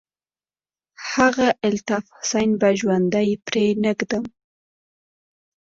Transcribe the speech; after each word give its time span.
هغه 1.13 1.47
الطاف 1.67 2.05
حسين 2.17 2.49
به 2.59 2.69
ژوندى 2.79 3.29
پرې 3.45 3.65
نه 3.83 3.91
ږدم. 3.97 4.25